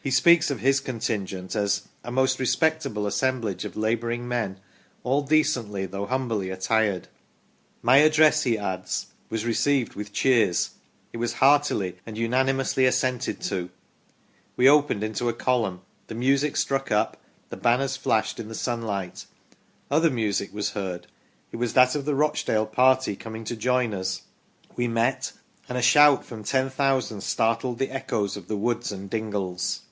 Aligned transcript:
He 0.00 0.10
speaks 0.10 0.50
of 0.50 0.60
his 0.60 0.80
contingent 0.80 1.54
as" 1.54 1.82
a 2.02 2.10
most 2.10 2.40
respectable 2.40 3.06
assemblage 3.06 3.66
of 3.66 3.76
labouring 3.76 4.26
men, 4.26 4.58
all 5.04 5.20
decently, 5.20 5.84
though 5.86 6.06
humbly, 6.06 6.48
attired 6.48 7.08
"."My 7.82 7.98
address," 7.98 8.44
he 8.44 8.56
adds," 8.56 9.08
was 9.28 9.44
received 9.44 9.96
with 9.96 10.14
cheers; 10.14 10.70
it 11.12 11.18
was 11.18 11.34
heartily 11.44 11.98
and 12.06 12.16
unanimously 12.16 12.86
assented 12.86 13.42
to; 13.42 13.68
we 14.56 14.66
opened 14.66 15.04
into 15.04 15.30
column 15.34 15.82
the 16.06 16.14
music 16.14 16.56
struck 16.56 16.90
up 16.90 17.18
the 17.50 17.58
banners 17.58 17.98
flashed 17.98 18.40
in 18.40 18.48
the 18.48 18.54
sunlight 18.54 19.26
other 19.90 20.08
music 20.08 20.54
was 20.54 20.70
heard 20.70 21.06
it 21.52 21.56
was 21.56 21.74
that 21.74 21.94
of 21.94 22.06
the 22.06 22.14
Rochdale 22.14 22.64
party, 22.64 23.14
coming 23.14 23.44
to 23.44 23.54
join 23.54 23.92
us 23.92 24.22
we 24.74 24.88
met 24.88 25.32
and 25.68 25.76
a 25.76 25.82
shout 25.82 26.24
from 26.24 26.44
10,000 26.44 27.20
startled 27.20 27.78
the 27.78 27.90
echoes 27.90 28.38
of 28.38 28.48
the 28.48 28.56
woods 28.56 28.90
and 28.90 29.10
dingles. 29.10 29.82